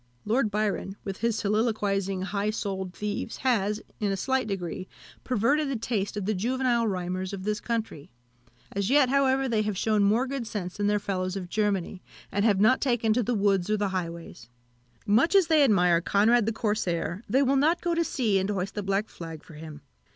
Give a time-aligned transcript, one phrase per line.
[0.25, 4.87] Lord Byron, with his soliloquising, high souled thieves, has, in a slight degree,
[5.23, 8.09] perverted the taste of the juvenile rhymers of his country.
[8.71, 12.01] As yet, however, they have shewn more good sense than their fellows of Germany,
[12.31, 14.49] and have not taken to the woods or the highways.
[15.05, 18.73] Much as they admire Conrad the Corsair, they will not go to sea, and hoist
[18.73, 19.81] the black flag for him.